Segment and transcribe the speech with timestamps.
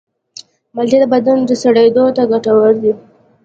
[0.75, 2.91] مالټې د بدن سړېدو ته ګټورې دي.